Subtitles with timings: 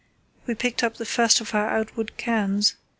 [0.47, 2.73] We picked up the first of our outward cairns.